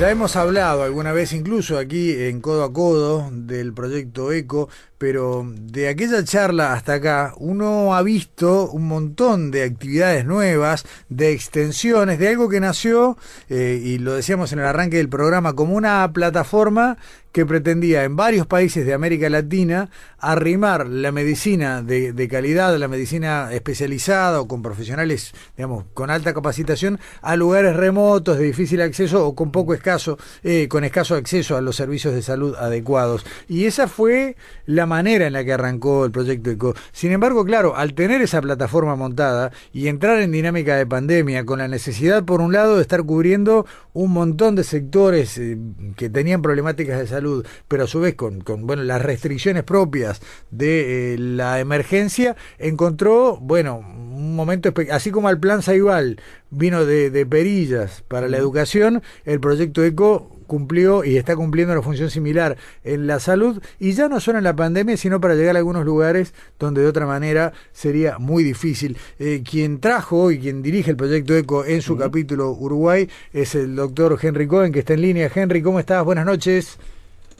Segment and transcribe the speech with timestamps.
[0.00, 5.50] Ya hemos hablado alguna vez incluso aquí en Codo a Codo del proyecto ECO, pero
[5.56, 12.18] de aquella charla hasta acá uno ha visto un montón de actividades nuevas, de extensiones,
[12.18, 13.16] de algo que nació,
[13.48, 16.98] eh, y lo decíamos en el arranque del programa, como una plataforma
[17.32, 22.88] que pretendía en varios países de América Latina arrimar la medicina de, de, calidad, la
[22.88, 29.26] medicina especializada o con profesionales, digamos, con alta capacitación a lugares remotos, de difícil acceso
[29.26, 33.24] o con poco escaso, eh, con escaso acceso a los servicios de salud adecuados.
[33.48, 36.74] Y esa fue la manera en la que arrancó el proyecto ECO.
[36.92, 41.60] Sin embargo, claro, al tener esa plataforma montada y entrar en dinámica de pandemia, con
[41.60, 45.56] la necesidad, por un lado, de estar cubriendo un montón de sectores eh,
[45.96, 50.20] que tenían problemáticas de salud, pero a su vez con, con bueno, las restricciones propias
[50.50, 57.10] de eh, la emergencia, encontró, bueno, un momento, así como el plan Saibal vino de,
[57.10, 62.56] de perillas para la educación, el proyecto ECO cumplió y está cumpliendo una función similar
[62.82, 65.84] en la salud y ya no solo en la pandemia, sino para llegar a algunos
[65.84, 68.96] lugares donde de otra manera sería muy difícil.
[69.18, 73.76] Eh, quien trajo y quien dirige el proyecto ECO en su capítulo Uruguay es el
[73.76, 75.30] doctor Henry Cohen, que está en línea.
[75.34, 76.04] Henry, ¿cómo estás?
[76.04, 76.78] Buenas noches.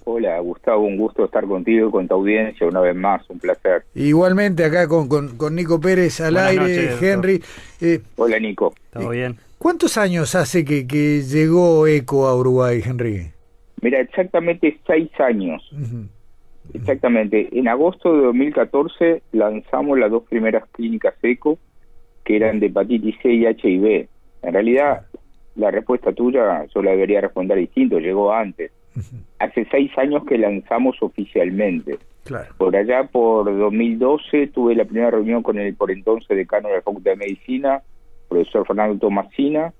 [0.04, 3.84] Hola Gustavo, un gusto estar contigo y con tu audiencia una vez más, un placer.
[3.94, 7.42] Igualmente acá con, con, Nico Pérez al aire, Henry.
[7.80, 8.74] Eh, Hola Nico.
[8.92, 9.36] ¿Todo bien?
[9.58, 13.30] ¿Cuántos años hace que, que llegó ECO a Uruguay, Henry?
[13.82, 15.62] Mira, exactamente seis años.
[16.74, 17.48] Exactamente.
[17.52, 21.58] En agosto de 2014 lanzamos las dos primeras clínicas ECO,
[22.24, 24.08] que eran de hepatitis C y HIV.
[24.42, 25.06] En realidad,
[25.56, 28.72] la respuesta tuya yo la debería responder distinto, llegó antes.
[29.38, 31.98] Hace seis años que lanzamos oficialmente.
[32.58, 36.82] Por allá, por 2012, tuve la primera reunión con el por entonces decano de la
[36.82, 37.82] Facultad de Medicina,
[38.28, 39.72] profesor Fernando Tomasina,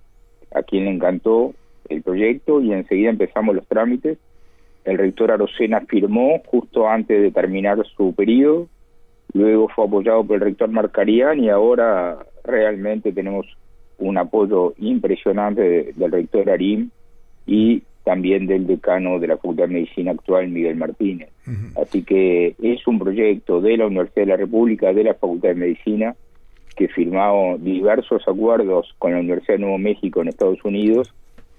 [0.52, 1.54] a quien le encantó
[1.88, 4.18] el proyecto y enseguida empezamos los trámites.
[4.84, 8.68] El rector Arocena firmó justo antes de terminar su periodo,
[9.32, 13.46] luego fue apoyado por el rector Marcarián y ahora realmente tenemos
[13.98, 16.90] un apoyo impresionante del rector Arim
[17.46, 21.28] y también del decano de la Facultad de Medicina actual, Miguel Martínez.
[21.80, 25.54] Así que es un proyecto de la Universidad de la República, de la Facultad de
[25.56, 26.14] Medicina,
[26.76, 31.14] que firmado diversos acuerdos con la Universidad de Nuevo México en Estados Unidos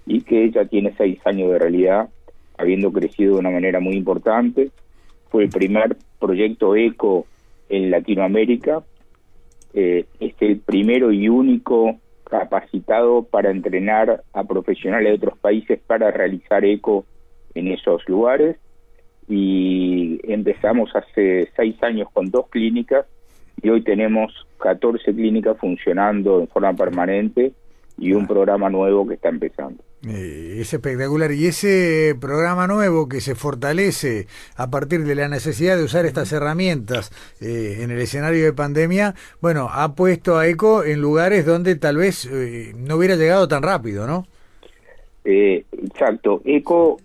[0.07, 2.09] y que ya tiene seis años de realidad,
[2.61, 4.71] habiendo crecido de una manera muy importante.
[5.29, 7.25] Fue el primer proyecto ECO
[7.69, 8.83] en Latinoamérica,
[9.73, 16.11] eh, es el primero y único capacitado para entrenar a profesionales de otros países para
[16.11, 17.05] realizar ECO
[17.55, 18.57] en esos lugares
[19.27, 23.05] y empezamos hace seis años con dos clínicas
[23.61, 27.53] y hoy tenemos 14 clínicas funcionando en forma permanente
[27.97, 29.83] y un programa nuevo que está empezando.
[30.07, 31.31] Eh, es espectacular.
[31.31, 34.25] Y ese programa nuevo que se fortalece
[34.55, 39.13] a partir de la necesidad de usar estas herramientas eh, en el escenario de pandemia,
[39.41, 43.61] bueno, ha puesto a ECO en lugares donde tal vez eh, no hubiera llegado tan
[43.63, 44.25] rápido, ¿no?
[45.23, 46.41] exacto.
[46.45, 46.97] ECO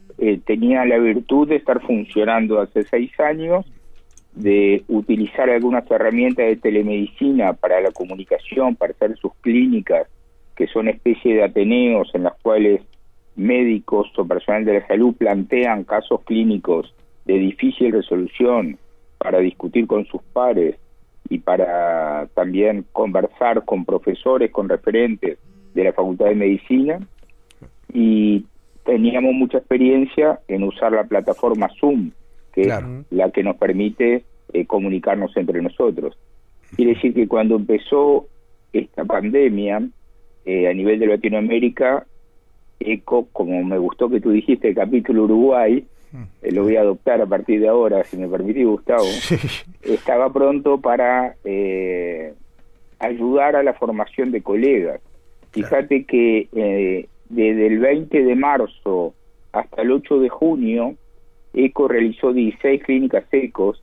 [0.47, 3.67] tenía la virtud de estar funcionando hace seis años
[4.35, 10.09] de utilizar algunas herramientas de telemedicina para la comunicación, para hacer sus clínicas,
[10.57, 12.81] que son especie de ateneos en las cuales
[13.37, 16.95] médicos o personal de la salud plantean casos clínicos
[17.27, 18.79] de difícil resolución
[19.19, 20.77] para discutir con sus pares
[21.29, 25.39] y para también conversar con profesores, con referentes
[25.75, 27.01] de la Facultad de Medicina.
[27.93, 28.47] Y
[28.85, 32.13] teníamos mucha experiencia en usar la plataforma Zoom,
[32.53, 32.75] que es
[33.11, 36.17] la que nos permite eh, comunicarnos entre nosotros.
[36.75, 38.27] Quiere decir que cuando empezó
[38.73, 39.83] esta pandemia
[40.47, 42.07] eh, a nivel de Latinoamérica,
[42.81, 45.85] ECO, como me gustó que tú dijiste, el capítulo Uruguay,
[46.43, 49.05] eh, lo voy a adoptar a partir de ahora, si me permite Gustavo,
[49.83, 52.33] estaba pronto para eh,
[52.99, 55.01] ayudar a la formación de colegas.
[55.51, 59.15] Fíjate que eh, desde el 20 de marzo
[59.53, 60.95] hasta el 8 de junio,
[61.55, 63.83] ECO realizó 16 clínicas ECOS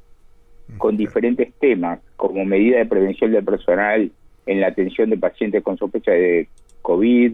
[0.78, 4.12] con diferentes temas, como medida de prevención del personal
[4.46, 6.48] en la atención de pacientes con sospecha de
[6.82, 7.34] COVID,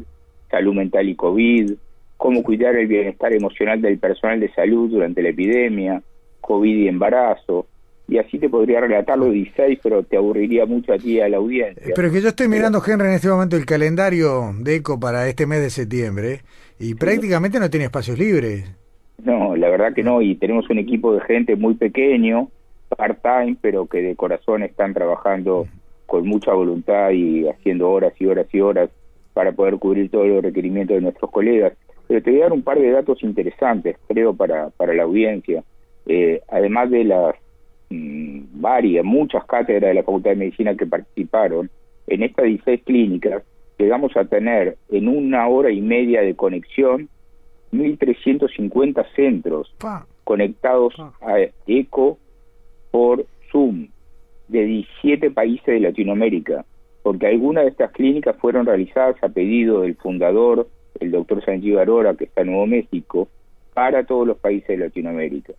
[0.50, 1.74] salud mental y COVID,
[2.18, 6.02] cómo cuidar el bienestar emocional del personal de salud durante la epidemia,
[6.42, 7.68] COVID y embarazo.
[8.08, 11.38] Y así te podría relatar los 16, pero te aburriría mucho a ti a la
[11.38, 11.94] audiencia.
[11.96, 15.46] Pero que yo estoy mirando, Henry, en este momento el calendario de ECO para este
[15.46, 16.42] mes de septiembre
[16.80, 18.66] y prácticamente no tiene espacios libres.
[19.24, 22.50] No, la verdad que no, y tenemos un equipo de gente muy pequeño,
[22.98, 25.68] part-time, pero que de corazón están trabajando
[26.10, 28.90] con mucha voluntad y haciendo horas y horas y horas
[29.34, 31.74] para poder cubrir todos los requerimientos de nuestros colegas.
[32.08, 35.64] Pero te voy a dar un par de datos interesantes, creo, para, para la audiencia.
[36.08, 37.36] Eh, además de las
[37.92, 41.70] mm, varias, muchas cátedras de la Facultad de Medicina que participaron,
[42.08, 43.44] en estas 16 clínicas
[43.78, 47.08] llegamos a tener en una hora y media de conexión
[47.72, 49.74] 1.350 centros
[50.24, 52.18] conectados a ECO
[52.92, 53.90] por Zoom
[54.50, 56.66] de 17 países de Latinoamérica,
[57.04, 60.68] porque algunas de estas clínicas fueron realizadas a pedido del fundador,
[61.00, 63.30] el doctor Sanjiv Arora, que está en Nuevo México,
[63.74, 65.54] para todos los países de Latinoamérica.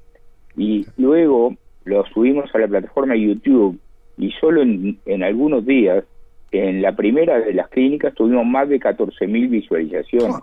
[0.56, 1.54] Y luego
[1.84, 3.78] lo subimos a la plataforma YouTube
[4.18, 6.04] y solo en, en algunos días,
[6.50, 10.36] en la primera de las clínicas, tuvimos más de 14.000 visualizaciones.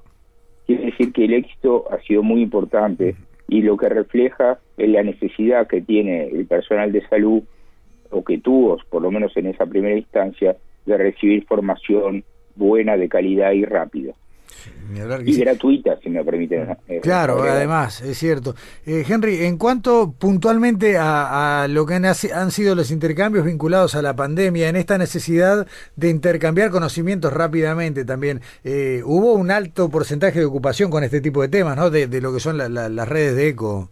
[0.66, 3.16] Quiere decir que el éxito ha sido muy importante
[3.48, 7.44] y lo que refleja es la necesidad que tiene el personal de salud
[8.12, 10.56] o que tuvo, por lo menos en esa primera instancia,
[10.86, 12.24] de recibir formación
[12.56, 14.14] buena, de calidad y rápida.
[15.26, 16.78] y gratuita, si me permiten.
[16.88, 18.56] Eh, claro, además, es cierto.
[18.86, 24.02] Eh, Henry, en cuanto puntualmente a, lo que han, han, sido los intercambios vinculados a
[24.02, 30.40] la pandemia, en esta necesidad de intercambiar conocimientos rápidamente también, eh, hubo un alto porcentaje
[30.40, 31.90] de ocupación con este tipo de temas, ¿no?
[31.90, 33.90] De, lo que son las redes de eco.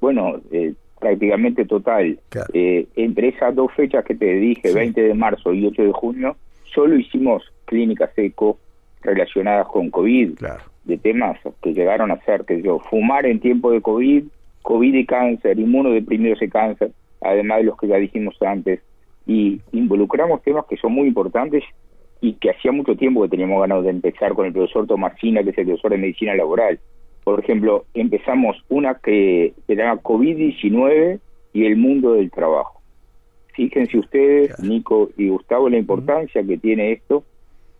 [0.00, 2.18] Bueno, eh, prácticamente total.
[2.52, 6.36] Eh, entre esas dos fechas que te dije, 20 de marzo y 8 de junio,
[6.64, 8.58] solo hicimos clínicas eco
[9.02, 10.38] relacionadas con COVID,
[10.84, 14.24] de temas que llegaron a ser, que yo, fumar en tiempo de COVID,
[14.62, 18.80] COVID y cáncer, inmunodeprimidos y cáncer, además de los que ya dijimos antes,
[19.26, 21.62] y involucramos temas que son muy importantes
[22.20, 25.50] y que hacía mucho tiempo que teníamos ganas de empezar con el profesor Tomasina, que
[25.50, 26.80] es el profesor de medicina laboral
[27.28, 31.20] por ejemplo, empezamos una que llama COVID-19
[31.52, 32.80] y el mundo del trabajo.
[33.52, 37.24] Fíjense ustedes, Nico y Gustavo, la importancia que tiene esto,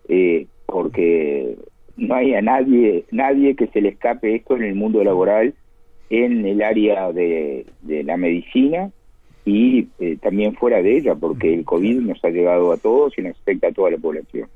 [0.07, 1.57] eh, porque
[1.97, 5.55] no hay a nadie, nadie que se le escape esto en el mundo laboral,
[6.11, 8.91] en el área de, la medicina
[9.47, 13.23] y eh, también fuera de ella, porque el COVID nos ha llegado a todos y
[13.23, 14.47] nos afecta a toda la población.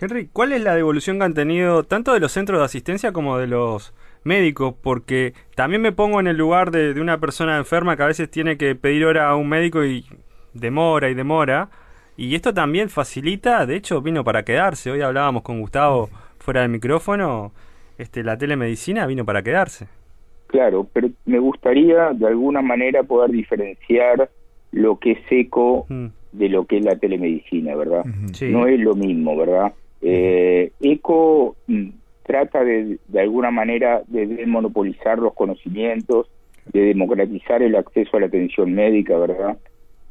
[0.00, 3.38] Henry, ¿cuál es la devolución que han tenido tanto de los centros de asistencia como
[3.38, 3.94] de los
[4.24, 8.30] médico, porque también me pongo en el lugar de, una persona enferma que a veces
[8.30, 10.04] tiene que pedir hora a un médico y
[10.52, 11.68] demora y demora.
[12.16, 14.90] Y esto también facilita, de hecho vino para quedarse.
[14.90, 16.08] Hoy hablábamos con Gustavo
[16.38, 17.52] fuera del micrófono,
[17.98, 19.86] este, la telemedicina vino para quedarse.
[20.46, 24.30] Claro, pero me gustaría de alguna manera poder diferenciar
[24.72, 26.06] lo que es eco mm.
[26.32, 28.04] de lo que es la telemedicina, ¿verdad?
[28.04, 29.72] No es lo mismo, ¿verdad?
[30.06, 31.88] Eh, eco mm,
[32.24, 36.28] trata de, de alguna manera de desmonopolizar los conocimientos,
[36.72, 39.56] de democratizar el acceso a la atención médica, ¿verdad?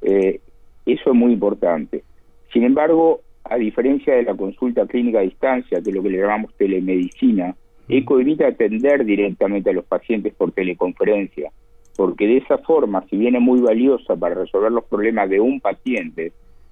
[0.01, 0.39] Eh,
[0.87, 2.03] eso es muy importante.
[2.51, 6.55] Sin embargo, a diferencia de la consulta clínica a distancia, de lo que le llamamos
[6.55, 7.55] telemedicina,
[7.87, 11.51] ECO evita atender directamente a los pacientes por teleconferencia,
[11.95, 15.59] porque de esa forma, si bien es muy valiosa para resolver los problemas de un
[15.59, 16.31] paciente,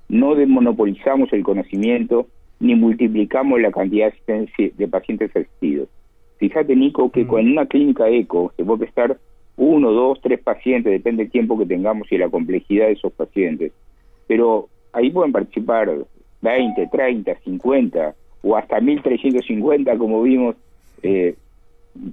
[0.10, 2.26] no desmonopolizamos el conocimiento
[2.62, 5.90] ni multiplicamos la cantidad de pacientes asistidos.
[6.38, 7.28] Fíjate, Nico, que mm.
[7.28, 9.18] con una clínica ECO se puede estar
[9.58, 13.72] uno, dos, tres pacientes, depende del tiempo que tengamos y la complejidad de esos pacientes.
[14.28, 15.92] Pero ahí pueden participar
[16.42, 20.56] 20, 30, 50 o hasta 1350, como vimos,
[21.04, 21.36] eh,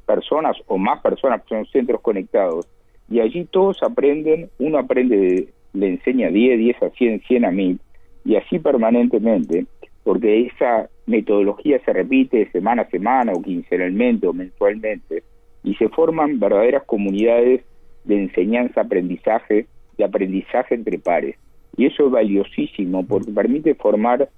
[0.07, 2.67] personas o más personas, son centros conectados.
[3.11, 7.81] Y allí todos aprenden, uno aprende, le enseña 10, 10 a 100, 100 a 1000,
[8.25, 9.67] y así permanentemente
[10.09, 15.23] porque esa metodología se repite semana a semana o quincenalmente o mensualmente
[15.63, 17.61] y se forman verdaderas comunidades
[18.05, 19.67] de enseñanza, aprendizaje,
[19.99, 21.37] de aprendizaje entre pares.
[21.77, 24.31] Y eso es valiosísimo porque permite formar,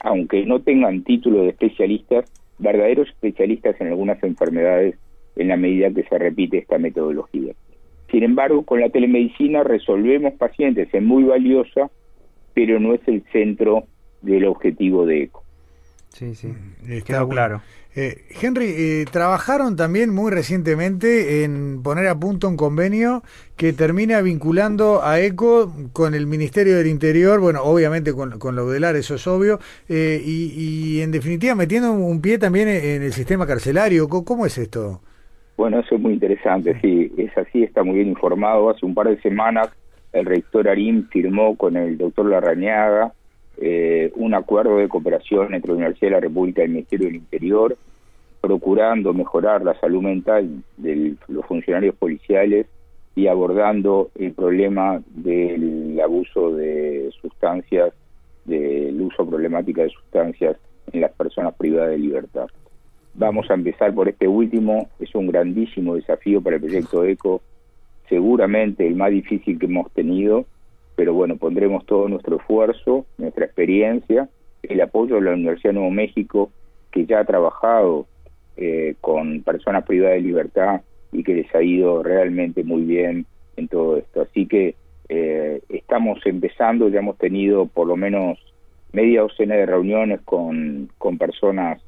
[0.00, 4.98] aunque no tengan título de especialistas, verdaderos especialistas en algunas enfermedades
[5.36, 7.54] en la medida que se repite esta metodología.
[8.10, 11.90] Sin embargo, con la telemedicina resolvemos pacientes, es muy valiosa,
[12.52, 13.84] pero no es el centro
[14.22, 15.42] del objetivo de ECO.
[16.08, 17.60] Sí, sí, mm, quedó claro.
[18.00, 23.22] Eh, Henry, eh, trabajaron también muy recientemente en poner a punto un convenio
[23.56, 28.68] que termina vinculando a ECO con el Ministerio del Interior, bueno, obviamente con, con lo
[28.68, 29.58] del eso es obvio,
[29.88, 34.08] eh, y, en definitiva metiendo un pie también en el sistema carcelario.
[34.08, 35.00] ¿Cómo, es esto?
[35.56, 38.70] Bueno, eso es muy interesante, sí, es así, está muy bien informado.
[38.70, 39.70] Hace un par de semanas
[40.12, 43.12] el rector Arim firmó con el doctor Larrañaga
[43.60, 47.16] eh, un acuerdo de cooperación entre la Universidad de la República y el Ministerio del
[47.16, 47.76] Interior,
[48.40, 52.66] procurando mejorar la salud mental de los funcionarios policiales
[53.16, 57.92] y abordando el problema del abuso de sustancias,
[58.44, 60.56] del uso problemática de sustancias
[60.92, 62.46] en las personas privadas de libertad.
[63.14, 67.42] Vamos a empezar por este último, es un grandísimo desafío para el proyecto ECO,
[68.08, 70.46] seguramente el más difícil que hemos tenido,
[70.98, 74.28] pero bueno, pondremos todo nuestro esfuerzo, nuestra experiencia,
[74.64, 76.50] el apoyo de la Universidad de Nuevo México,
[76.90, 78.08] que ya ha trabajado
[78.56, 80.80] eh, con personas privadas de libertad
[81.12, 83.26] y que les ha ido realmente muy bien
[83.56, 84.22] en todo esto.
[84.22, 84.74] Así que
[85.08, 88.36] eh, estamos empezando, ya hemos tenido por lo menos
[88.92, 91.80] media docena de reuniones con, con personas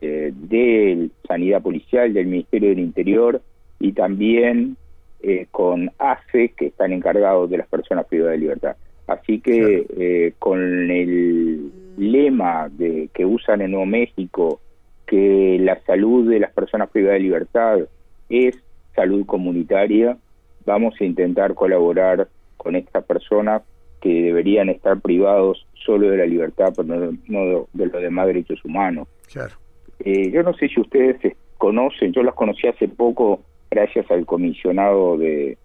[0.00, 3.42] eh, de sanidad policial, del Ministerio del Interior
[3.80, 4.76] y también
[5.20, 8.76] eh, con ACE, que están encargados de las personas privadas de libertad.
[9.06, 14.60] Así que eh, con el lema de que usan en Nuevo México,
[15.06, 17.78] que la salud de las personas privadas de libertad
[18.28, 18.56] es
[18.94, 20.18] salud comunitaria,
[20.66, 23.62] vamos a intentar colaborar con estas personas
[24.00, 29.08] que deberían estar privados solo de la libertad, pero no, de los demás derechos humanos.
[30.00, 31.16] Eh, yo no sé si ustedes
[31.56, 35.58] conocen, yo las conocí hace poco gracias al comisionado de,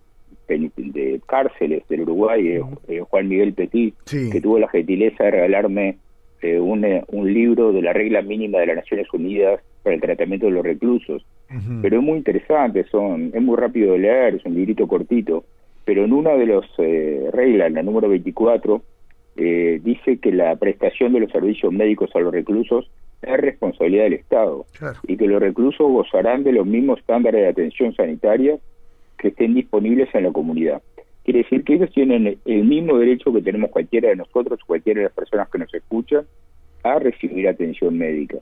[0.47, 5.97] de, cárceles del Uruguay, eh, eh, Juan Miguel Petit, que tuvo la gentileza de regalarme
[6.41, 10.47] eh, un, un, libro de la regla mínima de las Naciones Unidas para el tratamiento
[10.47, 11.25] de los reclusos.
[11.83, 15.43] Pero es muy interesante, son es muy rápido de leer, es un librito cortito,
[15.85, 16.65] pero en una de las
[17.31, 18.81] reglas, la número 24,
[19.35, 22.89] dice que la prestación de los servicios médicos a los reclusos
[23.25, 24.65] es responsabilidad del Estado
[25.07, 28.57] y que los reclusos gozarán de los mismos estándares de atención sanitaria
[29.17, 30.81] que estén disponibles en la comunidad.
[31.23, 35.05] Quiere decir que ellos tienen el mismo derecho que tenemos cualquiera de nosotros, cualquiera de
[35.05, 36.25] las personas que nos escuchan,
[36.83, 38.39] a recibir atención médica.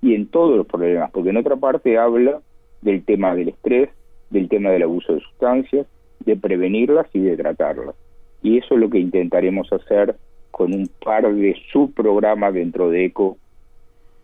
[0.00, 2.40] Y en todos los problemas, porque en otra parte habla
[2.80, 3.90] del tema del estrés,
[4.30, 5.86] del tema del abuso de sustancias,
[6.20, 7.96] de prevenirlas y de tratarlas.
[8.42, 10.16] Y eso es lo que intentaremos hacer
[10.52, 13.38] con un par de subprogramas dentro de ECO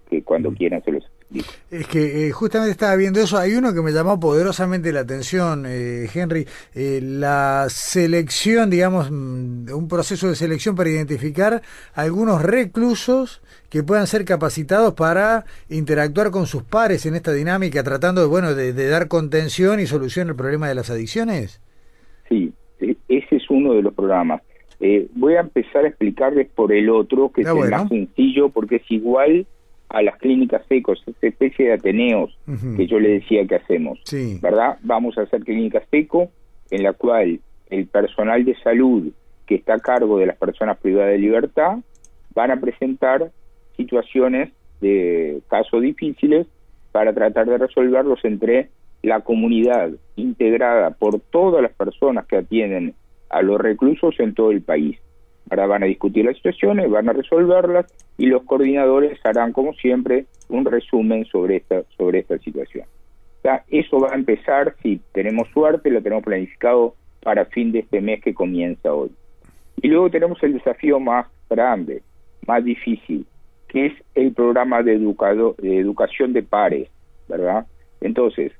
[0.08, 0.54] que cuando mm.
[0.54, 1.48] quieran se los explico.
[1.70, 5.64] Es que eh, justamente estaba viendo eso, hay uno que me llamó poderosamente la atención,
[5.66, 11.62] eh, Henry, eh, la selección, digamos, mm, un proceso de selección para identificar
[11.94, 18.22] algunos reclusos que puedan ser capacitados para interactuar con sus pares en esta dinámica, tratando
[18.22, 21.60] de, bueno, de, dar contención y solución al problema de las adicciones.
[22.28, 24.40] Sí, e, ese es uno de los programas.
[25.14, 28.76] voy a empezar a explicarles por el otro, que ah, es el más sencillo, porque
[28.76, 29.46] es igual
[29.88, 32.36] a las clínicas secos, esa especie de ateneos
[32.76, 34.00] que yo le decía que hacemos,
[34.40, 34.78] ¿verdad?
[34.82, 36.30] Vamos a hacer clínicas seco
[36.70, 37.40] en la cual
[37.70, 39.12] el personal de salud
[39.46, 41.78] que está a cargo de las personas privadas de libertad
[42.34, 43.30] van a presentar
[43.76, 46.46] situaciones de casos difíciles
[46.92, 48.68] para tratar de resolverlos entre
[49.02, 52.94] la comunidad integrada por todas las personas que atienden
[53.30, 54.98] a los reclusos en todo el país.
[55.50, 57.86] Ahora van a discutir las situaciones, van a resolverlas
[58.18, 62.86] y los coordinadores harán, como siempre, un resumen sobre esta, sobre esta situación.
[63.68, 68.22] eso va a empezar, si tenemos suerte, lo tenemos planificado para fin de este mes
[68.22, 69.10] que comienza hoy.
[69.80, 72.02] Y luego tenemos el desafío más grande,
[72.46, 73.26] más difícil,
[73.68, 76.88] que es el programa de, educado, de educación de pares,
[77.28, 77.66] ¿verdad?
[78.00, 78.52] Entonces,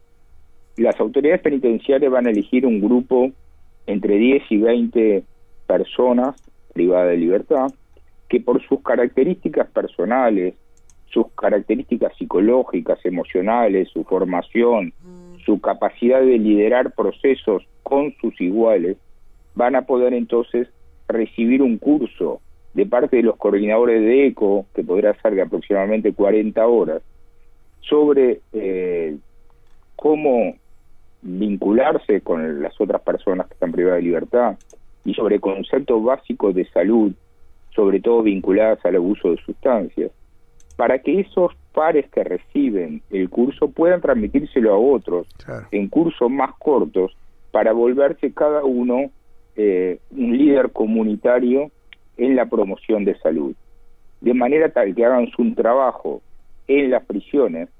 [0.76, 3.32] las autoridades penitenciarias van a elegir un grupo
[3.86, 5.24] entre 10 y 20
[5.66, 6.36] personas
[6.72, 7.72] privada de libertad,
[8.28, 10.54] que por sus características personales,
[11.06, 14.92] sus características psicológicas, emocionales, su formación,
[15.44, 18.98] su capacidad de liderar procesos con sus iguales,
[19.54, 20.68] van a poder entonces
[21.08, 22.40] recibir un curso
[22.74, 27.02] de parte de los coordinadores de ECO, que podrá ser de aproximadamente 40 horas,
[27.80, 29.16] sobre eh,
[29.96, 30.54] cómo
[31.22, 34.56] vincularse con las otras personas que están privadas de libertad,
[35.08, 37.12] y sobre conceptos básicos de salud,
[37.74, 40.10] sobre todo vinculados al abuso de sustancias,
[40.76, 45.26] para que esos pares que reciben el curso puedan transmitírselo a otros
[45.70, 47.16] en cursos más cortos
[47.52, 49.10] para volverse cada uno
[49.56, 51.70] eh, un líder comunitario
[52.18, 53.54] en la promoción de salud.
[54.20, 56.20] De manera tal que hagan su trabajo
[56.66, 57.70] en las prisiones,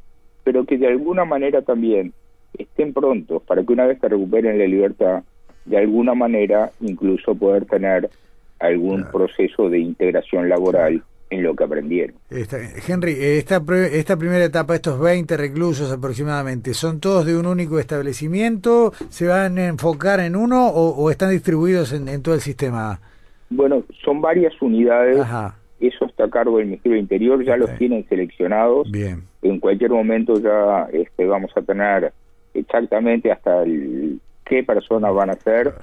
[0.45, 2.15] pero que de alguna manera también
[2.57, 5.25] estén prontos para que una vez que recuperen la libertad,
[5.69, 8.11] de alguna manera incluso poder tener
[8.59, 12.17] algún proceso de integración laboral en lo que aprendieron.
[12.31, 18.93] Henry, esta, esta primera etapa, estos 20 reclusos aproximadamente, ¿son todos de un único establecimiento?
[19.11, 23.01] ¿Se van a enfocar en uno o, están distribuidos en, todo el sistema?
[23.51, 25.19] Bueno, son varias unidades.
[25.81, 28.91] Eso está a cargo del Ministerio del Interior, ya los tienen seleccionados.
[28.91, 29.23] Bien.
[29.43, 32.13] En cualquier momento ya este, vamos a tener
[32.55, 35.75] exactamente hasta el, qué personas van a ser.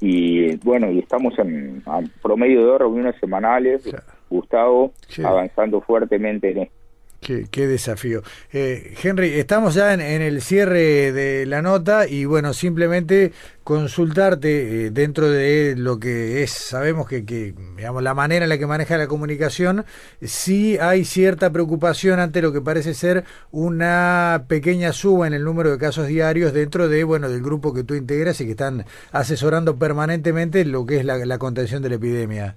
[0.00, 1.82] Y bueno, y estamos en
[2.22, 3.84] promedio de dos reuniones semanales.
[4.30, 4.92] Gustavo,
[5.24, 6.79] avanzando fuertemente en esto.
[7.20, 8.22] Qué, desafío.
[8.50, 14.90] Eh, Henry, estamos ya en, el cierre de la nota y bueno, simplemente consultarte eh,
[14.90, 18.96] dentro de lo que es, sabemos que, que, digamos, la manera en la que maneja
[18.96, 19.84] la comunicación,
[20.22, 25.70] si hay cierta preocupación ante lo que parece ser una pequeña suba en el número
[25.70, 29.78] de casos diarios dentro de, bueno, del grupo que tú integras y que están asesorando
[29.78, 32.56] permanentemente lo que es la contención de la epidemia.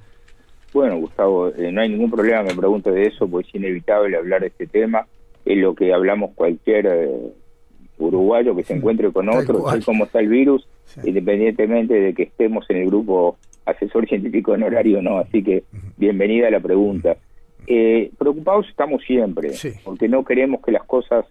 [0.73, 4.41] Bueno, Gustavo, eh, no hay ningún problema, me pregunto de eso, porque es inevitable hablar
[4.41, 5.05] de este tema.
[5.45, 7.09] Es lo que hablamos cualquier eh,
[7.99, 10.67] uruguayo que se encuentre con otro, tal como está el virus,
[11.03, 15.19] independientemente de que estemos en el grupo asesor científico en horario o no.
[15.19, 15.63] Así que
[15.97, 17.17] bienvenida a la pregunta.
[17.67, 19.51] Eh, preocupados estamos siempre,
[19.83, 21.25] porque no queremos que las cosas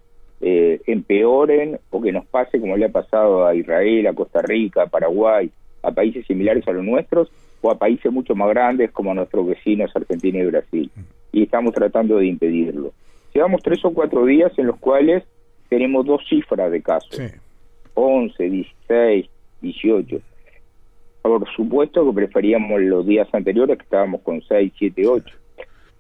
[0.45, 4.87] empeoren o que nos pase como le ha pasado a Israel, a Costa Rica, a
[4.89, 5.49] Paraguay,
[5.85, 7.31] a países similares a los nuestros,
[7.63, 10.91] o a países mucho más grandes como nuestros vecinos Argentina y Brasil.
[11.33, 12.93] Y estamos tratando de impedirlo.
[13.33, 15.25] Llevamos tres o cuatro días en los cuales
[15.71, 17.19] tenemos dos cifras de casos.
[17.95, 19.27] 11, 16,
[19.63, 20.21] 18.
[21.23, 25.37] Por supuesto que preferíamos los días anteriores que estábamos con 6, 7, 8.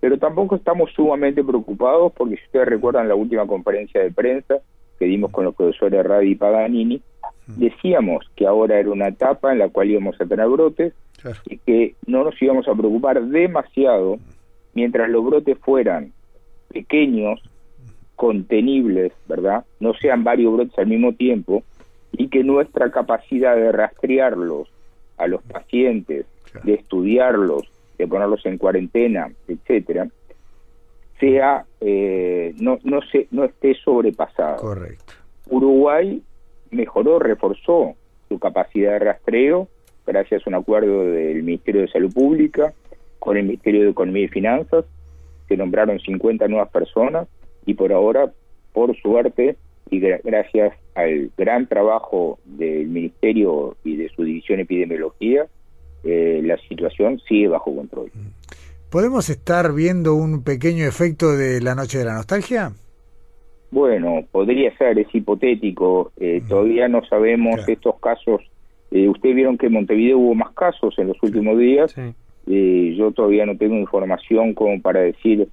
[0.00, 4.56] Pero tampoco estamos sumamente preocupados porque si ustedes recuerdan la última conferencia de prensa
[4.98, 7.00] que dimos con los profesores Radi y Paganini,
[7.46, 10.92] decíamos que ahora era una etapa en la cual íbamos a tener brotes,
[11.46, 14.18] y que no nos íbamos a preocupar demasiado
[14.74, 16.12] mientras los brotes fueran
[16.68, 17.40] pequeños,
[18.16, 19.64] contenibles, ¿verdad?
[19.80, 21.62] No sean varios brotes al mismo tiempo
[22.12, 24.68] y que nuestra capacidad de rastrearlos
[25.16, 26.26] a los pacientes,
[26.64, 27.62] de estudiarlos,
[27.98, 30.08] de ponerlos en cuarentena, etcétera,
[31.18, 34.56] sea eh, no no se no esté sobrepasado.
[34.56, 35.14] Correcto.
[35.48, 36.22] Uruguay
[36.70, 37.94] mejoró, reforzó
[38.28, 39.68] su capacidad de rastreo
[40.06, 42.72] gracias a un acuerdo del Ministerio de Salud Pública
[43.18, 44.84] con el Ministerio de Economía y Finanzas.
[45.48, 47.28] Se nombraron 50 nuevas personas
[47.66, 48.32] y por ahora,
[48.72, 49.56] por suerte,
[49.90, 55.46] y gracias al gran trabajo del Ministerio y de su división epidemiología,
[56.04, 58.10] eh, la situación sigue bajo control.
[58.90, 62.72] ¿Podemos estar viendo un pequeño efecto de la noche de la nostalgia?
[63.70, 66.12] Bueno, podría ser, es hipotético.
[66.18, 68.42] Eh, todavía no sabemos estos casos
[68.92, 71.94] eh, Ustedes vieron que en Montevideo hubo más casos en los últimos días.
[72.46, 75.48] Eh, yo todavía no tengo información como para decir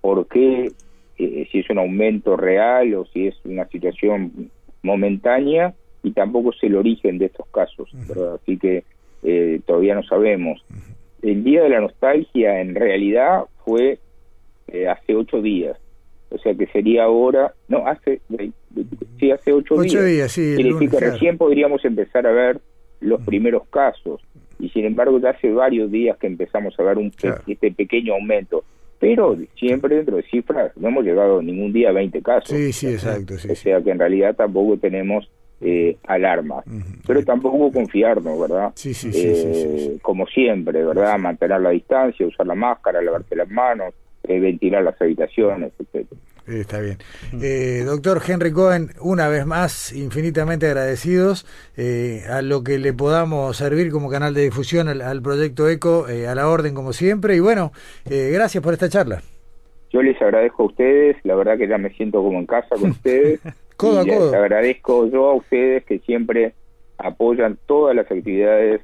[0.00, 0.72] por qué,
[1.18, 4.50] eh, si es un aumento real o si es una situación
[4.82, 7.90] momentánea, y tampoco sé el origen de estos casos.
[8.34, 8.84] Así que
[9.22, 10.62] eh, todavía no sabemos.
[11.22, 13.98] El Día de la Nostalgia en realidad fue
[14.90, 15.78] hace ocho días.
[16.34, 18.20] O sea que sería ahora, no, hace,
[19.20, 20.32] sí, hace ocho, días.
[20.32, 20.54] sí.
[20.56, 22.60] Quiere decir que recién podríamos empezar a ver
[23.00, 24.20] los primeros casos.
[24.58, 27.12] Y sin embargo, ya hace varios días que empezamos a ver un
[27.46, 28.64] este pequeño aumento.
[28.98, 32.48] Pero siempre dentro de cifras, no hemos llegado ningún día a 20 casos.
[32.48, 33.38] Sí, sí, exacto.
[33.38, 36.64] Sí, o sea que en realidad tampoco tenemos eh, alarmas.
[37.06, 38.72] Pero tampoco confiarnos, ¿verdad?
[38.74, 41.16] Sí, sí, sí, eh, Como siempre, ¿verdad?
[41.18, 43.94] Mantener la distancia, usar la máscara, lavarte las manos,
[44.24, 46.20] eh, ventilar las habitaciones, etcétera.
[46.46, 46.98] Está bien.
[47.40, 53.56] Eh, doctor Henry Cohen, una vez más, infinitamente agradecidos eh, a lo que le podamos
[53.56, 57.34] servir como canal de difusión al, proyecto ECO, eh, a la orden como siempre.
[57.36, 57.72] Y bueno,
[58.04, 59.22] gracias por esta charla.
[59.90, 62.90] Yo les agradezco a ustedes, la verdad que ya me siento como en casa con
[62.90, 63.40] ustedes.
[63.76, 64.30] codo a codo.
[64.30, 66.52] Les agradezco yo a ustedes que siempre
[66.98, 68.82] apoyan todas las actividades,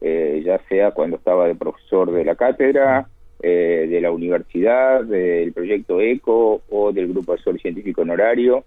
[0.00, 3.08] ya sea cuando estaba de profesor de la cátedra
[3.42, 8.64] eh, de la universidad, del proyecto ECO o del Grupo Asesor Científico Honorario.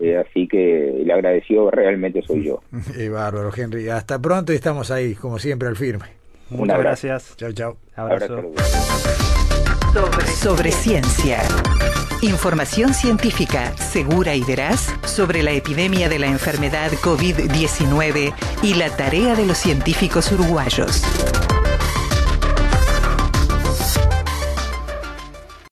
[0.00, 2.62] Eh, así que el agradecido realmente soy yo.
[2.98, 3.88] Eh, bárbaro, Henry.
[3.88, 6.06] Hasta pronto y estamos ahí, como siempre, al firme.
[6.50, 7.36] Muchas gracias.
[7.36, 7.76] Chao, chao.
[9.92, 11.38] Sobre, sobre ciencia.
[12.22, 19.34] Información científica segura y veraz sobre la epidemia de la enfermedad COVID-19 y la tarea
[19.34, 21.02] de los científicos uruguayos.